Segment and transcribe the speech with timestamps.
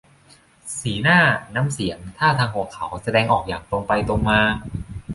[0.79, 1.19] สีหน้า
[1.55, 4.39] น้ำเสียง ท่าทางของเขาแสดงออกอย่างตรงไปตรงมา